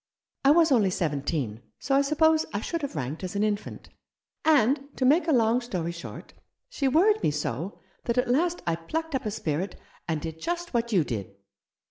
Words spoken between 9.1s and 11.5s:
up a spirit, and did just what you did."